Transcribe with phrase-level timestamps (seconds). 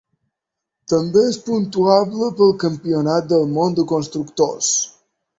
[0.91, 4.71] També és puntuable pel Campionat del món de constructors.